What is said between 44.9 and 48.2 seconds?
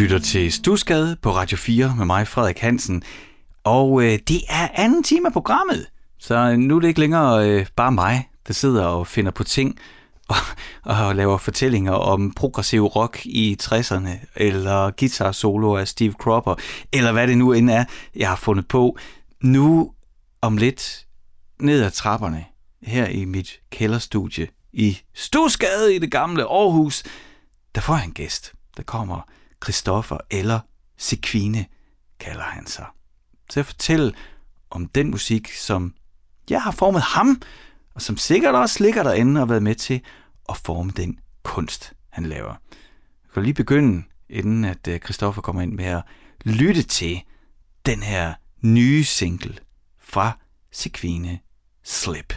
Christoffer kommer ind med at lytte til den